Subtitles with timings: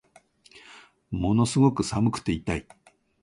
[1.11, 2.67] ものすごく寒くて痛い